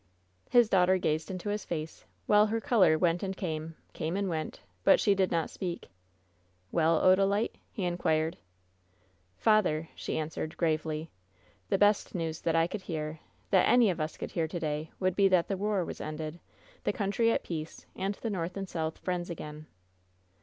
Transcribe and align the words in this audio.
His 0.49 0.67
daughter 0.67 0.97
gazed 0.97 1.29
into 1.29 1.49
his 1.49 1.63
face, 1.63 2.05
while 2.25 2.47
her 2.47 2.59
color 2.59 2.97
went 2.97 3.21
and 3.21 3.37
came— 3.37 3.75
came 3.93 4.17
and 4.17 4.27
went; 4.29 4.59
but 4.83 4.99
she 4.99 5.13
did 5.13 5.29
not 5.29 5.51
speak. 5.51 5.91
"Well, 6.71 6.99
Odalile?" 6.99 7.51
he 7.71 7.83
inquired. 7.83 8.35
"Father," 9.37 9.89
she 9.93 10.13
then 10.13 10.21
answered, 10.21 10.57
gravely, 10.57 11.11
"the 11.69 11.77
best 11.77 12.15
news 12.15 12.41
that 12.41 12.55
I 12.55 12.65
could 12.65 12.81
hear, 12.81 13.19
that 13.51 13.67
any 13.67 13.91
of 13.91 14.01
us 14.01 14.17
could 14.17 14.31
hear 14.31 14.47
to 14.47 14.59
day, 14.59 14.89
would 14.99 15.15
be 15.15 15.27
that 15.27 15.47
the 15.47 15.55
war 15.55 15.85
was 15.85 16.01
ended, 16.01 16.39
the 16.83 16.91
country 16.93 17.31
at 17.31 17.43
peace, 17.43 17.85
and 17.95 18.15
the 18.15 18.29
JSTorth 18.29 18.57
and 18.57 18.67
South 18.67 18.97
friends 18.97 19.29
again." 19.29 19.67